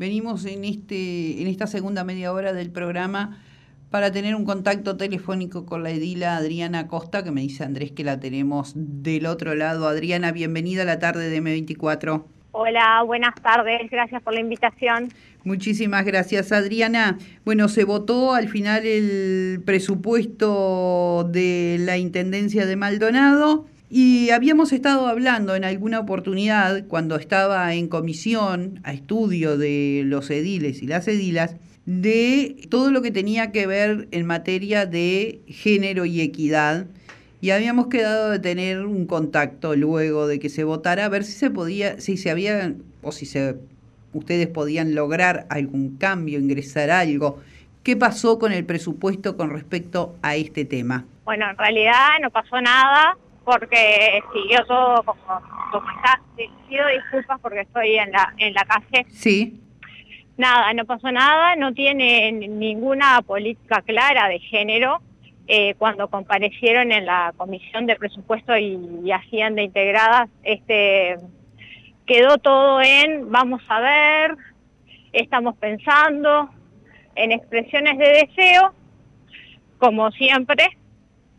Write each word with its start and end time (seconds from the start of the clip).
venimos 0.00 0.46
en, 0.46 0.64
este, 0.64 1.42
en 1.42 1.46
esta 1.46 1.66
segunda 1.66 2.04
media 2.04 2.32
hora 2.32 2.54
del 2.54 2.70
programa 2.70 3.38
para 3.90 4.10
tener 4.10 4.34
un 4.34 4.46
contacto 4.46 4.96
telefónico 4.96 5.66
con 5.66 5.82
la 5.82 5.90
edila 5.90 6.38
Adriana 6.38 6.86
Costa, 6.86 7.22
que 7.22 7.30
me 7.30 7.42
dice 7.42 7.64
Andrés 7.64 7.92
que 7.92 8.02
la 8.02 8.18
tenemos 8.18 8.72
del 8.74 9.26
otro 9.26 9.54
lado. 9.54 9.86
Adriana, 9.86 10.32
bienvenida 10.32 10.82
a 10.82 10.84
la 10.86 10.98
tarde 10.98 11.28
de 11.28 11.42
M24. 11.42 12.24
Hola, 12.52 13.02
buenas 13.04 13.34
tardes, 13.42 13.90
gracias 13.90 14.22
por 14.22 14.32
la 14.32 14.40
invitación. 14.40 15.10
Muchísimas 15.44 16.06
gracias, 16.06 16.50
Adriana. 16.50 17.18
Bueno, 17.44 17.68
se 17.68 17.84
votó 17.84 18.32
al 18.32 18.48
final 18.48 18.86
el 18.86 19.62
presupuesto 19.66 21.28
de 21.30 21.76
la 21.78 21.98
Intendencia 21.98 22.64
de 22.64 22.76
Maldonado 22.76 23.66
y 23.92 24.30
habíamos 24.30 24.72
estado 24.72 25.08
hablando 25.08 25.56
en 25.56 25.64
alguna 25.64 25.98
oportunidad, 25.98 26.86
cuando 26.86 27.16
estaba 27.16 27.74
en 27.74 27.88
comisión 27.88 28.78
a 28.84 28.92
estudio 28.92 29.58
de 29.58 30.02
los 30.06 30.30
ediles 30.30 30.80
y 30.80 30.86
las 30.86 31.08
edilas, 31.08 31.56
de 31.86 32.68
todo 32.70 32.92
lo 32.92 33.02
que 33.02 33.10
tenía 33.10 33.50
que 33.50 33.66
ver 33.66 34.06
en 34.12 34.26
materia 34.26 34.86
de 34.86 35.40
género 35.48 36.04
y 36.04 36.20
equidad. 36.20 36.86
Y 37.40 37.50
habíamos 37.50 37.88
quedado 37.88 38.30
de 38.30 38.38
tener 38.38 38.86
un 38.86 39.06
contacto 39.06 39.74
luego 39.74 40.28
de 40.28 40.38
que 40.38 40.50
se 40.50 40.62
votara 40.62 41.06
a 41.06 41.08
ver 41.08 41.24
si 41.24 41.32
se 41.32 41.50
podía, 41.50 42.00
si 42.00 42.16
se 42.16 42.30
había 42.30 42.74
o 43.02 43.10
si 43.10 43.26
se 43.26 43.56
ustedes 44.12 44.46
podían 44.46 44.94
lograr 44.94 45.46
algún 45.50 45.96
cambio, 45.96 46.38
ingresar 46.38 46.90
algo. 46.90 47.40
¿Qué 47.82 47.96
pasó 47.96 48.38
con 48.38 48.52
el 48.52 48.64
presupuesto 48.64 49.36
con 49.36 49.50
respecto 49.50 50.14
a 50.22 50.36
este 50.36 50.64
tema? 50.64 51.06
Bueno, 51.24 51.50
en 51.50 51.58
realidad 51.58 52.20
no 52.22 52.30
pasó 52.30 52.60
nada 52.60 53.16
porque 53.44 54.22
siguió 54.32 54.64
todo 54.66 55.02
como, 55.02 55.40
como 55.72 55.90
está. 55.90 56.20
Pido 56.68 56.86
disculpas 56.88 57.40
porque 57.40 57.60
estoy 57.60 57.96
en 57.96 58.12
la, 58.12 58.32
en 58.38 58.54
la 58.54 58.64
calle. 58.64 59.06
Sí. 59.10 59.60
Nada, 60.36 60.72
no 60.72 60.84
pasó 60.84 61.10
nada, 61.12 61.56
no 61.56 61.74
tiene 61.74 62.32
ninguna 62.32 63.20
política 63.22 63.82
clara 63.82 64.28
de 64.28 64.38
género. 64.38 65.00
Eh, 65.52 65.74
cuando 65.78 66.08
comparecieron 66.08 66.92
en 66.92 67.06
la 67.06 67.34
comisión 67.36 67.84
de 67.86 67.96
presupuesto 67.96 68.56
y, 68.56 68.78
y 69.04 69.10
Hacienda 69.10 69.60
integradas, 69.62 70.30
este, 70.44 71.16
quedó 72.06 72.38
todo 72.38 72.80
en 72.80 73.30
vamos 73.30 73.60
a 73.68 73.80
ver, 73.80 74.36
estamos 75.12 75.56
pensando, 75.56 76.50
en 77.16 77.32
expresiones 77.32 77.98
de 77.98 78.26
deseo, 78.26 78.72
como 79.78 80.10
siempre, 80.12 80.76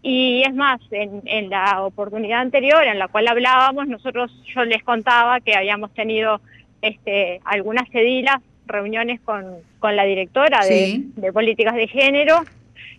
y 0.04 0.42
es 0.44 0.54
más, 0.56 0.82
en, 0.92 1.50
la 1.50 1.84
oportunidad 1.84 2.40
anterior 2.40 2.84
en 2.84 2.98
la 2.98 3.08
cual 3.08 3.28
hablábamos, 3.28 3.88
nosotros 3.88 4.32
yo 4.54 4.66
les 4.66 4.84
contaba 4.84 5.40
que 5.42 5.56
habíamos 5.56 5.94
tenido 5.94 6.42
este, 6.82 7.40
algunas 7.46 7.88
cedilas, 7.90 8.38
reuniones 8.66 9.22
con, 9.22 9.58
con 9.80 9.96
la 9.96 10.04
directora 10.06 10.66
de, 10.66 11.32
políticas 11.32 11.76
de 11.76 11.88
género. 11.88 12.42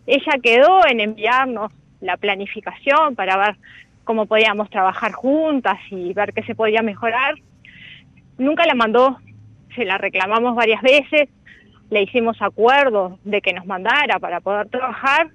Ella 0.06 0.34
quedó 0.40 0.86
en 0.86 1.00
enviarnos 1.00 1.72
la 2.00 2.16
planificación 2.16 3.16
para 3.16 3.36
ver 3.36 3.56
cómo 4.04 4.26
podíamos 4.26 4.70
trabajar 4.70 5.12
juntas 5.12 5.78
y 5.90 6.12
ver 6.12 6.32
qué 6.32 6.44
se 6.44 6.54
podía 6.54 6.82
mejorar. 6.82 7.34
Nunca 8.38 8.64
la 8.64 8.74
mandó, 8.74 9.18
se 9.74 9.84
la 9.84 9.98
reclamamos 9.98 10.54
varias 10.54 10.82
veces, 10.82 11.28
le 11.90 12.02
hicimos 12.02 12.40
acuerdos 12.40 13.18
de 13.24 13.40
que 13.40 13.52
nos 13.52 13.66
mandara 13.66 14.20
para 14.20 14.40
poder 14.40 14.68
trabajar 14.68 15.30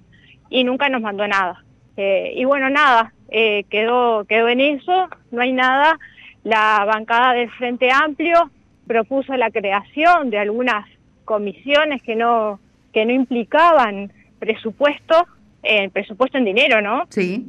y 0.49 0.63
nunca 0.63 0.89
nos 0.89 1.01
mandó 1.01 1.27
nada. 1.27 1.63
Eh, 1.95 2.33
y 2.35 2.45
bueno, 2.45 2.69
nada, 2.69 3.13
eh, 3.29 3.65
quedó, 3.69 4.25
quedó 4.25 4.47
en 4.47 4.61
eso, 4.61 5.07
no 5.31 5.41
hay 5.41 5.51
nada. 5.51 5.99
La 6.43 6.85
bancada 6.85 7.33
del 7.33 7.49
Frente 7.51 7.91
Amplio 7.91 8.51
propuso 8.85 9.35
la 9.35 9.51
creación 9.51 10.29
de 10.29 10.39
algunas 10.39 10.85
comisiones 11.25 12.01
que 12.03 12.15
no, 12.15 12.59
que 12.93 13.05
no 13.05 13.11
implicaban 13.11 14.11
presupuesto, 14.39 15.27
eh, 15.63 15.89
presupuesto 15.89 16.37
en 16.37 16.45
dinero, 16.45 16.81
¿no? 16.81 17.05
Sí. 17.09 17.45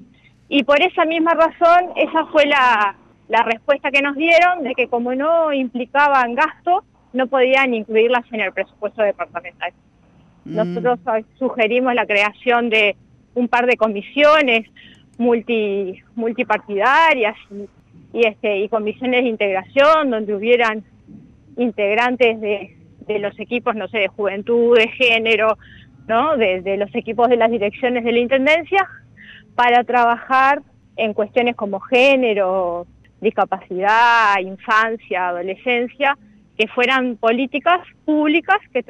Y 0.49 0.65
por 0.65 0.83
esa 0.83 1.05
misma 1.05 1.35
razón, 1.35 1.93
esa 1.97 2.27
fue 2.27 2.47
la, 2.47 2.97
la 3.29 3.43
respuesta 3.43 3.91
que 3.91 4.03
nos 4.03 4.17
dieron 4.17 4.65
de 4.65 4.75
que 4.75 4.89
como 4.89 5.15
no 5.15 5.53
implicaban 5.53 6.35
gasto, 6.35 6.85
no 7.13 7.27
podían 7.27 7.75
incluirlas 7.75 8.25
en 8.33 8.41
el 8.41 8.53
presupuesto 8.53 9.03
departamental. 9.03 9.73
Mm. 10.49 10.57
Nosotros 10.57 10.99
sugerimos 11.39 11.95
la 11.95 12.07
creación 12.07 12.71
de 12.71 12.97
un 13.35 13.49
par 13.49 13.67
de 13.67 13.77
comisiones 13.77 14.67
multi, 15.19 16.01
multipartidarias 16.15 17.37
y, 18.13 18.27
este, 18.27 18.59
y 18.59 18.69
comisiones 18.69 19.25
de 19.25 19.29
integración 19.29 20.11
donde 20.11 20.35
hubieran 20.35 20.83
integrantes 21.57 22.41
de, 22.41 22.77
de 23.07 23.19
los 23.19 23.39
equipos, 23.39 23.75
no 23.75 23.89
sé, 23.89 23.99
de 23.99 24.09
juventud, 24.09 24.79
de 24.79 24.89
género, 24.89 25.59
¿no? 26.07 26.37
De, 26.37 26.63
de, 26.63 26.77
los 26.77 26.95
equipos 26.95 27.29
de 27.29 27.37
las 27.37 27.51
direcciones 27.51 28.05
de 28.05 28.13
la 28.13 28.19
Intendencia, 28.19 28.89
para 29.55 29.85
trabajar 29.85 30.63
en 30.97 31.13
cuestiones 31.13 31.57
como 31.57 31.81
género, 31.81 32.87
discapacidad, 33.21 34.39
infancia, 34.41 35.29
adolescencia, 35.29 36.17
que 36.57 36.69
fueran 36.69 37.17
políticas 37.17 37.81
públicas 38.05 38.59
que, 38.73 38.83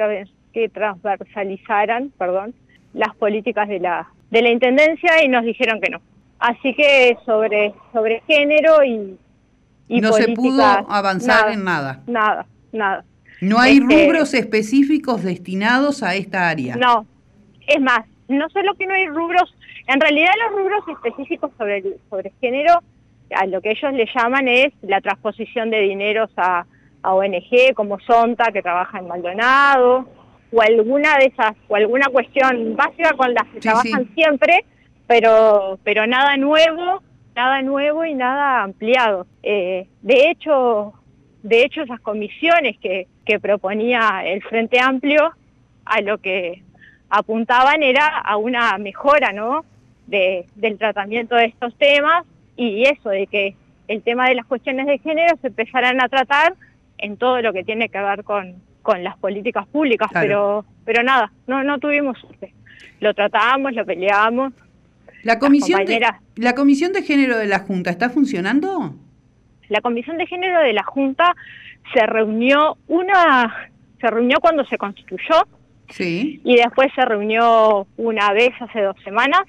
que 0.59 0.69
transversalizaran 0.69 2.11
perdón, 2.19 2.53
las 2.93 3.15
políticas 3.15 3.69
de 3.69 3.79
la, 3.79 4.09
de 4.31 4.43
la 4.43 4.51
Intendencia 4.51 5.23
y 5.25 5.29
nos 5.29 5.45
dijeron 5.45 5.81
que 5.81 5.91
no. 5.91 6.01
Así 6.41 6.75
que 6.75 7.17
sobre, 7.25 7.75
sobre 7.93 8.23
género 8.27 8.83
y, 8.83 9.17
y 9.89 10.01
no 10.01 10.13
se 10.13 10.29
pudo 10.35 10.65
avanzar 10.65 11.53
en 11.53 11.63
nada. 11.63 12.03
Nada, 12.09 12.47
nada. 12.73 13.05
No 13.41 13.61
hay 13.61 13.79
este, 13.79 14.07
rubros 14.07 14.35
específicos 14.35 15.23
destinados 15.23 16.03
a 16.03 16.17
esta 16.17 16.49
área. 16.49 16.75
No, 16.75 17.07
es 17.67 17.81
más, 17.81 18.01
no 18.27 18.49
solo 18.51 18.75
que 18.75 18.87
no 18.87 18.95
hay 18.95 19.07
rubros, 19.07 19.55
en 19.87 20.01
realidad 20.01 20.33
los 20.45 20.61
rubros 20.61 20.83
específicos 20.89 21.53
sobre, 21.57 21.85
sobre 22.11 22.33
género, 22.41 22.83
a 23.33 23.47
lo 23.47 23.61
que 23.61 23.71
ellos 23.71 23.93
le 23.93 24.07
llaman 24.13 24.49
es 24.49 24.73
la 24.83 25.01
transposición 25.01 25.71
de 25.71 25.83
dineros 25.83 26.31
a, 26.37 26.67
a 27.03 27.15
ONG 27.15 27.75
como 27.75 28.01
Sonta, 28.01 28.51
que 28.53 28.63
trabaja 28.63 28.99
en 28.99 29.07
Maldonado, 29.07 30.18
o 30.53 30.62
alguna 30.62 31.16
de 31.19 31.26
esas, 31.26 31.54
o 31.69 31.76
alguna 31.76 32.06
cuestión 32.06 32.76
básica 32.76 33.12
con 33.12 33.34
las 33.34 33.44
que 33.48 33.60
trabajan 33.60 34.09
siempre, 34.14 34.64
pero, 35.06 35.78
pero 35.84 36.06
nada 36.06 36.36
nuevo, 36.36 37.03
nada 37.34 37.62
nuevo 37.62 38.04
y 38.04 38.14
nada 38.14 38.62
ampliado. 38.62 39.26
Eh, 39.42 39.86
de 40.03 40.31
hecho, 40.31 40.94
de 41.42 41.64
hecho 41.64 41.82
esas 41.82 42.00
comisiones 42.00 42.78
que, 42.78 43.06
que 43.25 43.38
proponía 43.38 44.22
el 44.25 44.42
Frente 44.42 44.81
Amplio, 44.81 45.32
a 45.84 46.00
lo 46.03 46.19
que 46.19 46.62
apuntaban 47.09 47.82
era 47.82 48.06
a 48.06 48.36
una 48.36 48.76
mejora, 48.78 49.32
¿no? 49.32 49.65
De, 50.06 50.47
del 50.54 50.78
tratamiento 50.78 51.34
de 51.34 51.47
estos 51.47 51.75
temas 51.76 52.25
y 52.56 52.84
eso 52.84 53.10
de 53.10 53.26
que 53.26 53.54
el 53.88 54.03
tema 54.03 54.28
de 54.28 54.34
las 54.34 54.47
cuestiones 54.47 54.86
de 54.86 54.98
género 54.98 55.36
se 55.41 55.48
empezaran 55.48 56.00
a 56.00 56.09
tratar 56.09 56.54
en 56.98 57.16
todo 57.16 57.41
lo 57.41 57.53
que 57.53 57.65
tiene 57.65 57.88
que 57.88 58.00
ver 58.00 58.25
con, 58.25 58.56
con 58.88 59.04
las 59.04 59.19
políticas 59.19 59.66
públicas, 59.66 60.09
pero 60.15 60.65
pero 60.87 61.03
nada, 61.03 61.31
no 61.47 61.62
no 61.62 61.78
tuvimos 61.78 62.19
suerte. 62.19 62.54
Lo 63.00 63.12
tratábamos, 63.12 63.75
lo 63.75 63.84
peleábamos. 63.84 64.54
La 65.25 65.38
comisión 65.38 65.84
de, 65.84 66.00
la 66.37 66.54
comisión 66.54 66.94
de 66.94 67.03
género 67.03 67.37
de 67.37 67.44
la 67.44 67.59
Junta 67.59 67.91
está 67.91 68.09
funcionando? 68.09 68.94
La 69.69 69.82
comisión 69.82 70.16
de 70.16 70.27
género 70.27 70.60
de 70.60 70.72
la 70.72 70.84
Junta 70.84 71.37
se 71.93 72.06
reunió 72.06 72.78
una 72.87 73.69
se 74.00 74.06
reunió 74.06 74.38
cuando 74.41 74.65
se 74.65 74.78
constituyó. 74.78 75.47
Sí. 75.91 76.41
Y 76.43 76.56
después 76.56 76.88
se 76.94 77.04
reunió 77.04 77.87
una 77.98 78.32
vez 78.32 78.53
hace 78.59 78.81
dos 78.81 78.97
semanas. 79.04 79.43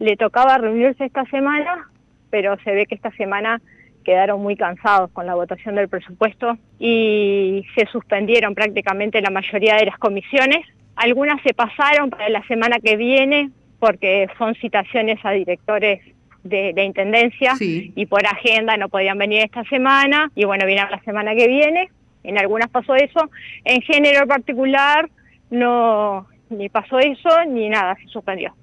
Le 0.00 0.18
tocaba 0.18 0.58
reunirse 0.58 1.06
esta 1.06 1.24
semana, 1.30 1.88
pero 2.28 2.58
se 2.62 2.72
ve 2.72 2.84
que 2.84 2.94
esta 2.94 3.10
semana 3.12 3.62
quedaron 4.02 4.42
muy 4.42 4.56
cansados 4.56 5.10
con 5.12 5.26
la 5.26 5.34
votación 5.34 5.74
del 5.74 5.88
presupuesto 5.88 6.56
y 6.78 7.64
se 7.74 7.86
suspendieron 7.86 8.54
prácticamente 8.54 9.20
la 9.20 9.30
mayoría 9.30 9.76
de 9.76 9.86
las 9.86 9.98
comisiones. 9.98 10.66
Algunas 10.96 11.40
se 11.42 11.54
pasaron 11.54 12.10
para 12.10 12.28
la 12.28 12.42
semana 12.46 12.78
que 12.78 12.96
viene 12.96 13.50
porque 13.78 14.28
son 14.38 14.54
citaciones 14.56 15.18
a 15.24 15.30
directores 15.32 16.00
de, 16.44 16.72
la 16.74 16.84
Intendencia 16.84 17.54
y 17.60 18.06
por 18.06 18.26
agenda 18.26 18.76
no 18.76 18.88
podían 18.88 19.18
venir 19.18 19.40
esta 19.40 19.64
semana 19.64 20.30
y 20.34 20.44
bueno, 20.44 20.66
vienen 20.66 20.90
la 20.90 21.00
semana 21.02 21.34
que 21.34 21.48
viene. 21.48 21.90
En 22.24 22.38
algunas 22.38 22.68
pasó 22.68 22.94
eso. 22.94 23.30
En 23.64 23.80
género 23.82 24.26
particular 24.26 25.08
no 25.50 26.26
ni 26.50 26.68
pasó 26.68 26.98
eso 26.98 27.30
ni 27.48 27.68
nada, 27.68 27.96
se 27.96 28.06
suspendió. 28.08 28.54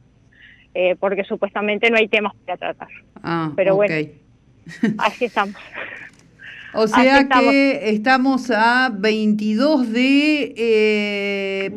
Eh, 0.73 0.95
porque 0.99 1.23
supuestamente 1.23 1.89
no 1.89 1.97
hay 1.97 2.07
temas 2.07 2.33
para 2.45 2.57
tratar. 2.57 2.87
Ah, 3.23 3.51
Pero 3.55 3.75
bueno, 3.75 3.95
Así 4.97 5.25
estamos. 5.25 5.55
O 6.73 6.87
sea 6.87 7.27
que 7.27 7.89
estamos 7.89 8.51
a 8.51 8.91
22 8.93 9.91
de, 9.91 10.53
eh, 10.55 11.71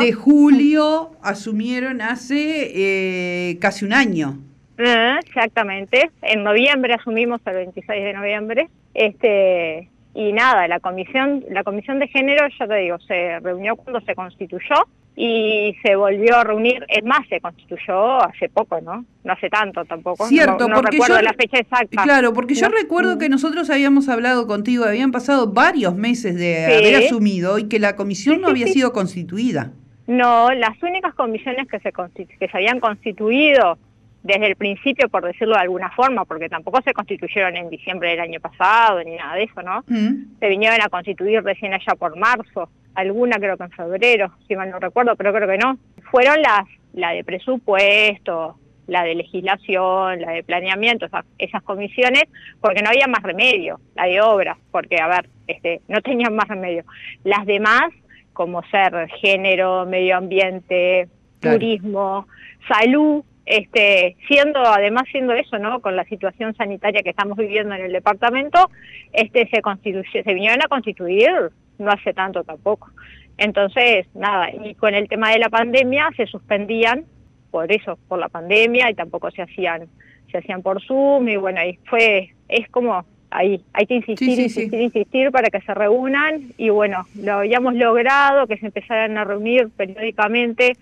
de, 0.00 0.12
julio. 0.12 1.12
asumieron 1.22 2.00
hace 2.00 2.72
eh, 2.74 3.58
casi 3.60 3.84
un 3.84 3.92
año. 3.92 4.38
Ah, 4.78 5.18
exactamente, 5.24 6.10
en 6.22 6.42
noviembre 6.42 6.94
asumimos 6.94 7.40
el 7.46 7.54
26 7.54 8.04
de 8.04 8.12
noviembre, 8.12 8.68
este 8.92 9.88
y 10.16 10.32
nada, 10.32 10.66
la 10.66 10.80
comisión, 10.80 11.44
la 11.50 11.62
comisión 11.62 11.98
de 11.98 12.08
género, 12.08 12.46
ya 12.58 12.66
te 12.66 12.74
digo, 12.76 12.98
se 13.00 13.38
reunió 13.40 13.76
cuando 13.76 14.00
se 14.00 14.14
constituyó 14.14 14.74
y 15.14 15.74
se 15.82 15.94
volvió 15.96 16.36
a 16.36 16.44
reunir, 16.44 16.84
es 16.88 17.02
más, 17.04 17.20
se 17.28 17.40
constituyó 17.40 18.22
hace 18.22 18.48
poco, 18.48 18.80
¿no? 18.80 19.04
No 19.24 19.32
hace 19.32 19.48
tanto 19.48 19.84
tampoco. 19.84 20.26
Cierto, 20.26 20.68
no, 20.68 20.74
porque 20.76 20.92
recuerdo 20.92 21.16
yo, 21.16 21.22
la 21.22 21.32
fecha 21.32 21.58
exacta. 21.58 22.02
Claro, 22.02 22.32
porque 22.32 22.54
yo 22.54 22.68
recuerdo 22.68 23.16
Mm. 23.16 23.18
que 23.18 23.28
nosotros 23.28 23.70
habíamos 23.70 24.08
hablado 24.08 24.46
contigo, 24.46 24.84
habían 24.84 25.12
pasado 25.12 25.52
varios 25.52 25.94
meses 25.94 26.34
de 26.36 26.66
haber 26.66 26.96
asumido 26.96 27.58
y 27.58 27.68
que 27.68 27.78
la 27.78 27.94
comisión 27.96 28.40
no 28.40 28.48
Sí, 28.48 28.52
había 28.52 28.66
sí. 28.66 28.72
sido 28.74 28.92
constituida. 28.92 29.72
No, 30.06 30.52
las 30.52 30.80
únicas 30.82 31.14
comisiones 31.14 31.66
que 31.68 31.80
se, 31.80 31.92
que 31.92 32.48
se 32.48 32.56
habían 32.56 32.78
constituido 32.80 33.78
desde 34.26 34.48
el 34.48 34.56
principio, 34.56 35.08
por 35.08 35.24
decirlo 35.24 35.54
de 35.54 35.60
alguna 35.60 35.90
forma, 35.90 36.24
porque 36.24 36.48
tampoco 36.48 36.82
se 36.82 36.92
constituyeron 36.92 37.56
en 37.56 37.70
diciembre 37.70 38.10
del 38.10 38.20
año 38.20 38.40
pasado 38.40 39.02
ni 39.04 39.14
nada 39.14 39.34
de 39.36 39.44
eso, 39.44 39.62
¿no? 39.62 39.84
Mm. 39.86 40.38
Se 40.40 40.48
vinieron 40.48 40.80
a 40.82 40.88
constituir 40.88 41.42
recién 41.42 41.72
allá 41.72 41.94
por 41.96 42.16
marzo, 42.16 42.68
alguna 42.94 43.36
creo 43.36 43.56
que 43.56 43.64
en 43.64 43.70
febrero, 43.70 44.32
si 44.48 44.56
mal 44.56 44.70
no 44.70 44.80
recuerdo, 44.80 45.14
pero 45.16 45.32
creo 45.32 45.48
que 45.48 45.58
no. 45.58 45.78
Fueron 46.10 46.42
las, 46.42 46.64
la 46.92 47.12
de 47.12 47.22
presupuesto, 47.22 48.56
la 48.88 49.04
de 49.04 49.14
legislación, 49.14 50.20
la 50.20 50.32
de 50.32 50.42
planeamiento, 50.42 51.06
esas, 51.06 51.24
esas 51.38 51.62
comisiones, 51.62 52.24
porque 52.60 52.82
no 52.82 52.88
había 52.88 53.06
más 53.06 53.22
remedio, 53.22 53.78
la 53.94 54.06
de 54.06 54.20
obras, 54.20 54.58
porque, 54.72 55.00
a 55.00 55.06
ver, 55.08 55.28
este, 55.46 55.80
no 55.88 56.00
tenían 56.00 56.34
más 56.34 56.48
remedio. 56.48 56.84
Las 57.22 57.46
demás, 57.46 57.84
como 58.32 58.62
ser 58.64 59.08
género, 59.20 59.86
medio 59.86 60.16
ambiente, 60.16 61.08
Claro. 61.40 61.58
turismo, 61.58 62.26
salud, 62.66 63.22
este, 63.46 64.16
siendo, 64.26 64.60
además 64.60 65.04
siendo 65.10 65.32
eso, 65.32 65.58
¿no? 65.58 65.80
Con 65.80 65.96
la 65.96 66.04
situación 66.04 66.54
sanitaria 66.56 67.02
que 67.02 67.10
estamos 67.10 67.38
viviendo 67.38 67.74
en 67.74 67.84
el 67.84 67.92
departamento, 67.92 68.70
este, 69.12 69.48
se 69.48 69.62
constituye, 69.62 70.22
se 70.22 70.34
vinieron 70.34 70.60
a 70.62 70.68
constituir 70.68 71.30
no 71.78 71.90
hace 71.90 72.12
tanto 72.12 72.42
tampoco. 72.42 72.90
Entonces, 73.38 74.06
nada, 74.14 74.48
y 74.50 74.74
con 74.74 74.94
el 74.94 75.08
tema 75.08 75.30
de 75.30 75.38
la 75.38 75.48
pandemia 75.48 76.10
se 76.16 76.26
suspendían 76.26 77.04
por 77.50 77.70
eso, 77.70 77.98
por 78.08 78.18
la 78.18 78.28
pandemia, 78.28 78.90
y 78.90 78.94
tampoco 78.94 79.30
se 79.30 79.42
hacían, 79.42 79.88
se 80.30 80.38
hacían 80.38 80.62
por 80.62 80.82
Zoom, 80.82 81.28
y 81.28 81.36
bueno, 81.36 81.60
ahí 81.60 81.78
fue, 81.84 82.34
es 82.48 82.68
como 82.70 83.04
ahí, 83.30 83.62
hay 83.72 83.86
que 83.86 83.94
insistir, 83.94 84.28
Sí, 84.28 84.36
sí, 84.36 84.42
insistir, 84.42 84.70
sí. 84.70 84.84
insistir 84.84 85.30
para 85.30 85.48
que 85.48 85.60
se 85.60 85.74
reúnan, 85.74 86.52
y 86.56 86.70
bueno, 86.70 87.06
lo 87.14 87.34
habíamos 87.34 87.74
logrado, 87.74 88.46
que 88.46 88.56
se 88.58 88.66
empezaran 88.66 89.16
a 89.18 89.24
reunir 89.24 89.68
periódicamente 89.76 90.74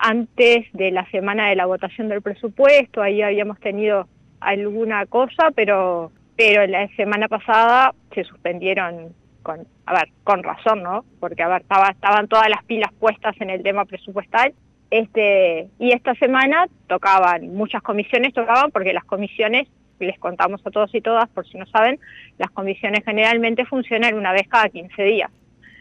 antes 0.00 0.66
de 0.72 0.90
la 0.90 1.08
semana 1.10 1.48
de 1.48 1.56
la 1.56 1.66
votación 1.66 2.08
del 2.08 2.22
presupuesto, 2.22 3.02
ahí 3.02 3.22
habíamos 3.22 3.60
tenido 3.60 4.08
alguna 4.40 5.06
cosa, 5.06 5.50
pero 5.54 6.10
pero 6.36 6.66
la 6.66 6.88
semana 6.96 7.28
pasada 7.28 7.92
se 8.14 8.24
suspendieron 8.24 9.14
con, 9.42 9.66
a 9.84 9.92
ver, 9.92 10.08
con 10.24 10.42
razón, 10.42 10.82
¿no? 10.82 11.04
Porque 11.20 11.42
a 11.42 11.48
ver, 11.48 11.60
estaba, 11.60 11.90
estaban 11.90 12.28
todas 12.28 12.48
las 12.48 12.64
pilas 12.64 12.90
puestas 12.98 13.38
en 13.40 13.50
el 13.50 13.62
tema 13.62 13.84
presupuestal. 13.84 14.54
Este, 14.90 15.68
y 15.78 15.92
esta 15.92 16.14
semana 16.14 16.66
tocaban, 16.88 17.54
muchas 17.54 17.82
comisiones 17.82 18.32
tocaban 18.32 18.70
porque 18.70 18.94
las 18.94 19.04
comisiones, 19.04 19.68
les 19.98 20.18
contamos 20.18 20.66
a 20.66 20.70
todos 20.70 20.94
y 20.94 21.02
todas, 21.02 21.28
por 21.28 21.46
si 21.46 21.58
no 21.58 21.66
saben, 21.66 22.00
las 22.38 22.50
comisiones 22.52 23.04
generalmente 23.04 23.66
funcionan 23.66 24.14
una 24.14 24.32
vez 24.32 24.48
cada 24.48 24.70
15 24.70 25.02
días 25.02 25.30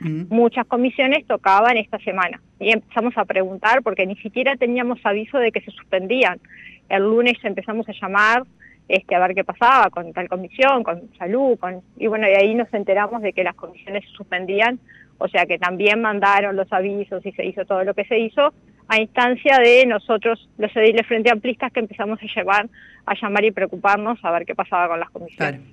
Muchas 0.02 0.66
comisiones 0.66 1.26
tocaban 1.28 1.78
esta 1.78 2.00
semana. 2.00 2.42
Y 2.60 2.72
empezamos 2.72 3.18
a 3.18 3.26
preguntar 3.26 3.84
porque 3.84 4.06
ni 4.06 4.16
siquiera 4.18 4.56
teníamos 4.56 5.00
aviso 5.04 5.38
de 5.38 5.52
que 5.52 5.62
se 5.62 5.72
suspendían. 5.72 6.40
El 6.88 7.04
lunes 7.04 7.38
empezamos 7.44 7.88
a 7.90 7.94
llamar 7.94 8.44
este, 8.90 9.14
a 9.14 9.20
ver 9.20 9.36
qué 9.36 9.44
pasaba 9.44 9.90
con 9.92 10.12
tal 10.14 10.28
comisión, 10.28 10.84
con 10.84 11.14
salud, 11.18 11.58
con, 11.60 11.82
y 11.98 12.08
bueno, 12.08 12.28
y 12.28 12.34
ahí 12.34 12.56
nos 12.56 12.74
enteramos 12.74 13.22
de 13.22 13.34
que 13.34 13.44
las 13.44 13.56
comisiones 13.56 14.04
se 14.04 14.12
suspendían, 14.12 14.80
o 15.20 15.28
sea 15.28 15.46
que 15.46 15.60
también 15.60 16.02
mandaron 16.02 16.56
los 16.56 16.74
avisos 16.74 17.24
y 17.24 17.32
se 17.34 17.46
hizo 17.46 17.66
todo 17.66 17.84
lo 17.84 17.94
que 17.94 18.06
se 18.06 18.18
hizo 18.18 18.52
a 18.90 19.00
instancia 19.00 19.60
de 19.60 19.86
nosotros, 19.86 20.50
los 20.58 20.76
ediles 20.76 21.06
frente 21.08 21.32
amplistas, 21.32 21.72
que 21.72 21.80
empezamos 21.80 22.20
a 22.22 22.26
llevar, 22.36 22.68
a 23.06 23.14
llamar 23.14 23.46
y 23.46 23.52
preocuparnos 23.52 24.20
a 24.24 24.32
ver 24.32 24.46
qué 24.46 24.56
pasaba 24.56 24.90
con 24.90 25.00
las 25.00 25.10
comisiones. 25.12 25.62
Claro. 25.62 25.64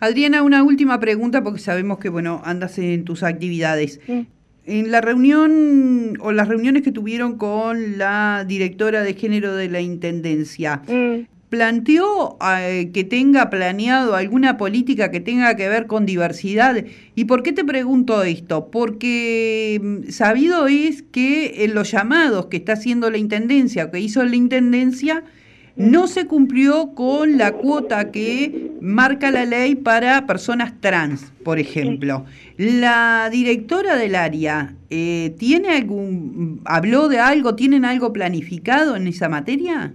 Adriana, 0.00 0.42
una 0.42 0.62
última 0.64 0.98
pregunta 0.98 1.42
porque 1.42 1.60
sabemos 1.60 1.98
que 1.98 2.08
bueno 2.08 2.42
andas 2.44 2.78
en 2.78 3.04
tus 3.04 3.22
actividades. 3.22 4.00
Mm. 4.08 4.20
En 4.66 4.90
la 4.90 5.00
reunión 5.00 6.16
o 6.20 6.32
las 6.32 6.48
reuniones 6.48 6.82
que 6.82 6.90
tuvieron 6.90 7.38
con 7.38 7.96
la 7.96 8.44
directora 8.46 9.02
de 9.02 9.14
género 9.14 9.54
de 9.54 9.68
la 9.68 9.80
Intendencia, 9.80 10.82
Mm. 10.88 11.33
¿Planteó 11.54 12.36
eh, 12.58 12.90
que 12.92 13.04
tenga 13.04 13.48
planeado 13.48 14.16
alguna 14.16 14.56
política 14.56 15.12
que 15.12 15.20
tenga 15.20 15.54
que 15.54 15.68
ver 15.68 15.86
con 15.86 16.04
diversidad? 16.04 16.84
¿Y 17.14 17.26
por 17.26 17.44
qué 17.44 17.52
te 17.52 17.62
pregunto 17.62 18.24
esto? 18.24 18.72
Porque 18.72 19.80
mm, 19.80 20.10
sabido 20.10 20.66
es 20.66 21.02
que 21.02 21.62
en 21.62 21.74
los 21.74 21.92
llamados 21.92 22.46
que 22.46 22.56
está 22.56 22.72
haciendo 22.72 23.08
la 23.08 23.18
Intendencia, 23.18 23.84
o 23.84 23.90
que 23.92 24.00
hizo 24.00 24.24
la 24.24 24.34
Intendencia, 24.34 25.22
no 25.76 26.08
se 26.08 26.26
cumplió 26.26 26.92
con 26.96 27.38
la 27.38 27.52
cuota 27.52 28.10
que 28.10 28.72
marca 28.80 29.30
la 29.30 29.44
ley 29.44 29.76
para 29.76 30.26
personas 30.26 30.72
trans, 30.80 31.32
por 31.44 31.60
ejemplo. 31.60 32.24
La 32.56 33.28
directora 33.30 33.94
del 33.94 34.16
área, 34.16 34.74
eh, 34.90 35.36
¿tiene 35.38 35.68
algún, 35.68 36.62
habló 36.64 37.08
de 37.08 37.20
algo, 37.20 37.54
tienen 37.54 37.84
algo 37.84 38.12
planificado 38.12 38.96
en 38.96 39.06
esa 39.06 39.28
materia? 39.28 39.94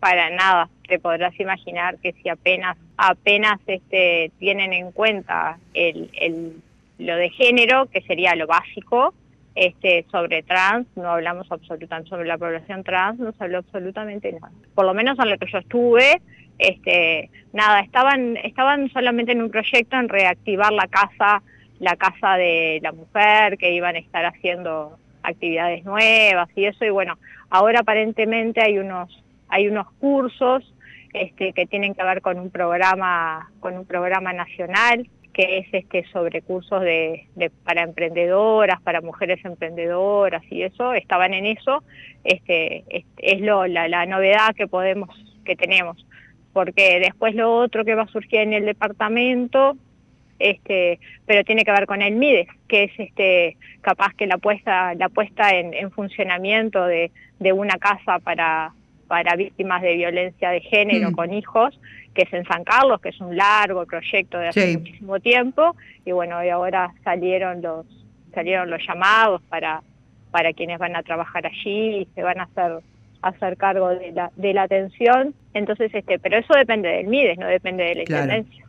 Para 0.00 0.30
nada 0.30 0.68
te 0.86 0.98
podrás 0.98 1.38
imaginar 1.40 1.98
que 1.98 2.12
si 2.12 2.28
apenas 2.28 2.76
apenas 2.96 3.60
este 3.66 4.30
tienen 4.38 4.72
en 4.72 4.92
cuenta 4.92 5.58
el, 5.74 6.10
el 6.20 6.56
lo 6.98 7.16
de 7.16 7.30
género 7.30 7.86
que 7.86 8.00
sería 8.02 8.34
lo 8.34 8.46
básico 8.46 9.14
este 9.54 10.04
sobre 10.10 10.42
trans 10.42 10.86
no 10.96 11.08
hablamos 11.08 11.50
absolutamente 11.50 12.10
sobre 12.10 12.26
la 12.26 12.38
población 12.38 12.84
trans 12.84 13.18
no 13.18 13.32
se 13.32 13.44
habló 13.44 13.58
absolutamente 13.58 14.32
nada. 14.32 14.52
Por 14.74 14.84
lo 14.84 14.94
menos 14.94 15.18
en 15.18 15.30
lo 15.30 15.38
que 15.38 15.50
yo 15.50 15.58
estuve 15.58 16.20
este 16.58 17.30
nada 17.52 17.80
estaban 17.80 18.36
estaban 18.38 18.90
solamente 18.90 19.32
en 19.32 19.42
un 19.42 19.50
proyecto 19.50 19.96
en 19.96 20.08
reactivar 20.08 20.72
la 20.72 20.86
casa 20.86 21.42
la 21.80 21.96
casa 21.96 22.36
de 22.36 22.80
la 22.82 22.92
mujer 22.92 23.58
que 23.58 23.72
iban 23.72 23.96
a 23.96 23.98
estar 23.98 24.24
haciendo 24.24 24.98
actividades 25.22 25.84
nuevas 25.84 26.48
y 26.54 26.66
eso 26.66 26.84
y 26.84 26.90
bueno 26.90 27.18
ahora 27.50 27.80
aparentemente 27.80 28.62
hay 28.62 28.78
unos 28.78 29.22
hay 29.48 29.68
unos 29.68 29.90
cursos 29.94 30.72
este, 31.12 31.52
que 31.52 31.66
tienen 31.66 31.94
que 31.94 32.02
ver 32.02 32.20
con 32.20 32.38
un 32.38 32.50
programa 32.50 33.50
con 33.60 33.76
un 33.78 33.86
programa 33.86 34.32
nacional 34.32 35.08
que 35.36 35.58
es 35.58 35.66
este 35.72 36.04
sobre 36.12 36.40
cursos 36.40 36.80
de, 36.80 37.26
de 37.34 37.50
para 37.50 37.82
emprendedoras 37.82 38.80
para 38.80 39.02
mujeres 39.02 39.44
emprendedoras 39.44 40.42
y 40.50 40.62
eso 40.62 40.94
estaban 40.94 41.34
en 41.34 41.44
eso. 41.44 41.82
Este 42.24 42.84
es, 43.18 43.40
lo 43.42 43.66
la, 43.66 43.86
la 43.86 44.06
novedad 44.06 44.54
que 44.54 44.66
podemos 44.66 45.10
que 45.44 45.54
tenemos. 45.54 46.06
Porque 46.54 47.00
después 47.00 47.34
lo 47.34 47.54
otro 47.54 47.84
que 47.84 47.94
va 47.94 48.04
a 48.04 48.08
surgir 48.08 48.40
en 48.40 48.54
el 48.54 48.64
departamento 48.64 49.76
este 50.38 51.00
pero 51.26 51.44
tiene 51.44 51.64
que 51.64 51.72
ver 51.72 51.86
con 51.86 52.02
el 52.02 52.14
MIDES 52.14 52.48
que 52.68 52.84
es 52.84 52.92
este 52.98 53.56
capaz 53.80 54.12
que 54.14 54.26
la 54.26 54.38
puesta 54.38 54.94
la 54.94 55.08
puesta 55.08 55.54
en, 55.54 55.72
en 55.72 55.90
funcionamiento 55.90 56.84
de, 56.84 57.10
de 57.40 57.52
una 57.52 57.76
casa 57.78 58.18
para 58.18 58.72
para 59.06 59.36
víctimas 59.36 59.82
de 59.82 59.94
violencia 59.94 60.50
de 60.50 60.60
género 60.60 61.10
Mm. 61.10 61.14
con 61.14 61.32
hijos, 61.32 61.78
que 62.14 62.22
es 62.22 62.32
en 62.32 62.44
San 62.46 62.64
Carlos, 62.64 63.00
que 63.00 63.10
es 63.10 63.20
un 63.20 63.36
largo 63.36 63.84
proyecto 63.86 64.38
de 64.38 64.48
hace 64.48 64.72
Sí. 64.72 64.76
muchísimo 64.78 65.20
tiempo, 65.20 65.76
y 66.04 66.12
bueno, 66.12 66.42
y 66.44 66.48
ahora 66.48 66.92
salieron 67.04 67.62
los 67.62 67.86
salieron 68.34 68.68
los 68.70 68.80
llamados 68.86 69.40
para 69.48 69.82
para 70.30 70.52
quienes 70.52 70.78
van 70.78 70.94
a 70.96 71.02
trabajar 71.02 71.46
allí 71.46 72.00
y 72.02 72.08
se 72.14 72.22
van 72.22 72.38
a 72.40 72.42
hacer 72.44 72.80
hacer 73.22 73.56
cargo 73.56 73.88
de 73.90 74.12
la 74.12 74.30
de 74.36 74.52
la 74.52 74.62
atención. 74.64 75.34
Entonces, 75.54 75.90
este, 75.94 76.18
pero 76.18 76.36
eso 76.36 76.52
depende 76.54 76.88
del 76.90 77.06
MIDES, 77.06 77.38
no 77.38 77.46
depende 77.46 77.84
de 77.84 77.94
la 77.94 78.04
Claro. 78.04 78.22
intendencia. 78.24 78.65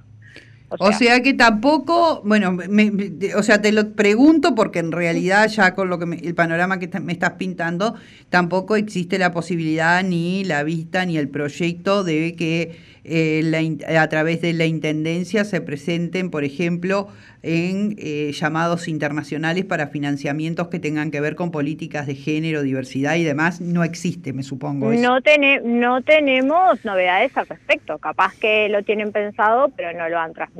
O 0.69 0.91
sea 0.91 1.21
que 1.21 1.33
tampoco, 1.33 2.21
bueno, 2.25 2.51
me- 2.51 2.91
me- 2.91 3.36
o 3.36 3.43
sea, 3.43 3.62
te 3.62 3.71
lo 3.71 3.91
pregunto 3.93 4.53
porque 4.53 4.79
en 4.79 4.91
realidad 4.91 5.47
ya 5.47 5.74
con 5.74 5.89
lo 5.89 5.97
que 5.97 6.05
me- 6.05 6.17
el 6.17 6.36
panorama 6.36 6.77
que 6.79 6.89
me 7.00 7.13
estás 7.13 7.31
pintando, 7.33 7.95
tampoco 8.29 8.75
existe 8.75 9.17
la 9.17 9.31
posibilidad 9.31 10.03
ni 10.03 10.43
la 10.43 10.63
vista 10.63 11.05
ni 11.05 11.17
el 11.17 11.29
proyecto 11.29 12.03
de 12.03 12.36
que 12.36 12.97
eh, 13.09 13.39
la 13.45 13.62
in- 13.62 13.79
a 13.97 14.09
través 14.09 14.41
de 14.41 14.51
la 14.51 14.65
intendencia 14.65 15.45
se 15.45 15.62
presenten, 15.62 16.29
por 16.29 16.43
ejemplo, 16.43 17.07
en 17.41 17.95
eh, 18.00 18.33
llamados 18.33 18.89
internacionales 18.89 19.63
para 19.63 19.88
financiamientos 19.88 20.67
que 20.67 20.79
tengan 20.79 21.09
que 21.09 21.21
ver 21.21 21.36
con 21.36 21.50
políticas 21.51 22.05
de 22.05 22.15
género, 22.15 22.63
diversidad 22.63 23.15
y 23.15 23.24
demás. 23.24 23.62
No 23.62 23.86
existe, 23.86 24.33
me 24.33 24.43
supongo. 24.43 24.91
eso. 24.91 25.01
No, 25.01 25.21
tene- 25.21 25.62
no 25.63 26.01
tenemos 26.01 26.83
novedades 26.83 27.31
al 27.38 27.47
respecto. 27.47 27.97
Capaz 28.00 28.33
que 28.41 28.67
lo 28.67 28.83
tienen 28.83 29.13
pensado, 29.13 29.71
pero 29.77 29.97
no 29.97 30.09
lo 30.09 30.19
han 30.19 30.33
transmitido. 30.33 30.56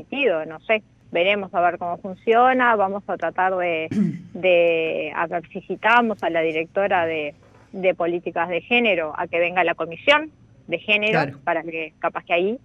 No 0.48 0.60
sé. 0.62 0.84
Veremos 1.12 1.54
a 1.54 1.62
ver 1.62 1.78
cómo 1.78 1.98
funciona. 1.98 2.76
Vamos 2.76 3.04
a 3.08 3.18
tratar 3.18 3.56
de, 3.56 3.88
de 4.34 5.12
a 5.16 5.28
ver 5.28 5.48
si 5.50 5.62
citamos 5.62 6.22
a 6.24 6.30
la 6.30 6.42
directora 6.42 7.06
de, 7.06 7.34
de 7.72 7.96
políticas 7.96 8.50
de 8.50 8.62
género 8.62 9.14
a 9.18 9.28
que 9.28 9.40
venga 9.40 9.64
la 9.64 9.76
comisión 9.76 10.32
de 10.68 10.80
género 10.80 11.12
Claro. 11.22 11.40
para 11.44 11.64
que 11.64 11.94
capaz 12.00 12.26
que 12.26 12.34
ahí 12.34 12.60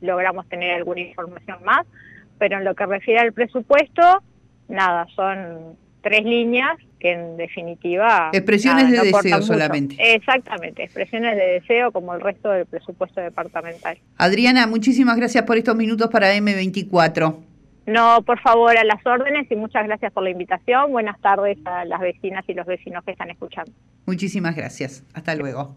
logramos 0.00 0.48
tener 0.48 0.74
alguna 0.74 1.00
información 1.00 1.58
más. 1.64 1.86
pero 2.38 2.56
en 2.58 2.64
lo 2.64 2.74
que 2.74 2.86
refiere 2.86 3.20
al 3.20 3.32
presupuesto, 3.32 4.22
nada, 4.68 5.06
son 5.14 5.76
tres 6.00 6.24
líneas 6.24 6.76
que 7.00 7.12
en 7.12 7.36
definitiva... 7.36 8.30
Expresiones 8.32 8.90
de 8.90 9.10
deseo 9.10 9.42
solamente. 9.42 9.96
Exactamente, 9.98 10.84
expresiones 10.84 11.36
de 11.36 11.60
deseo 11.60 11.90
como 11.90 12.14
el 12.14 12.20
resto 12.20 12.50
del 12.50 12.66
presupuesto 12.66 13.20
departamental. 13.20 13.98
Adriana, 14.18 14.66
muchísimas 14.66 15.16
gracias 15.16 15.44
por 15.44 15.56
estos 15.56 15.74
minutos 15.74 16.08
para 16.10 16.32
M24. 16.34 17.34
No, 17.86 18.22
por 18.22 18.40
favor, 18.40 18.76
a 18.76 18.84
las 18.84 19.04
órdenes 19.04 19.50
y 19.50 19.56
muchas 19.56 19.84
gracias 19.84 20.12
por 20.12 20.22
la 20.22 20.30
invitación. 20.30 20.92
Buenas 20.92 21.20
tardes 21.20 21.58
a 21.64 21.84
las 21.84 22.00
vecinas 22.00 22.44
y 22.46 22.54
los 22.54 22.66
vecinos 22.66 23.02
que 23.04 23.10
están 23.10 23.30
escuchando. 23.30 23.72
Muchísimas 24.06 24.54
gracias. 24.54 25.04
Hasta 25.12 25.34
luego. 25.34 25.68